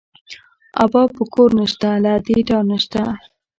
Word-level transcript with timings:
ابا 0.83 1.03
په 1.15 1.23
کور 1.33 1.49
نه 1.59 1.65
شته، 1.71 1.89
له 2.03 2.09
ادې 2.17 2.37
ډار 2.47 2.63
نه 2.71 2.77
شته 2.83 3.01